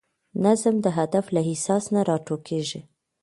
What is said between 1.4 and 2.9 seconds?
احساس نه راټوکېږي.